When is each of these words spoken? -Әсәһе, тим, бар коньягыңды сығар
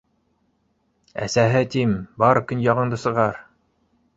-Әсәһе, 1.25 1.61
тим, 1.75 1.93
бар 2.25 2.41
коньягыңды 2.53 3.01
сығар 3.07 3.39